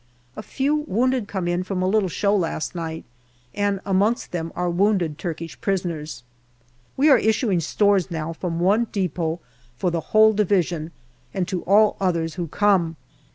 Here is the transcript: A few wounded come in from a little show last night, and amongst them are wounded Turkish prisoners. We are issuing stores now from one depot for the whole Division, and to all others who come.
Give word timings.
A 0.35 0.41
few 0.41 0.77
wounded 0.87 1.27
come 1.27 1.47
in 1.47 1.61
from 1.61 1.83
a 1.83 1.87
little 1.87 2.09
show 2.09 2.35
last 2.35 2.73
night, 2.73 3.05
and 3.53 3.79
amongst 3.85 4.31
them 4.31 4.51
are 4.55 4.67
wounded 4.67 5.19
Turkish 5.19 5.61
prisoners. 5.61 6.23
We 6.97 7.07
are 7.11 7.19
issuing 7.19 7.59
stores 7.59 8.09
now 8.09 8.33
from 8.33 8.59
one 8.59 8.85
depot 8.85 9.39
for 9.77 9.91
the 9.91 9.99
whole 10.09 10.33
Division, 10.33 10.89
and 11.35 11.47
to 11.49 11.61
all 11.65 11.97
others 12.01 12.33
who 12.33 12.47
come. 12.47 12.95